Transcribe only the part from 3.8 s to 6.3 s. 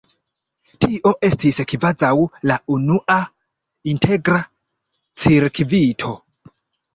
integra cirkvito.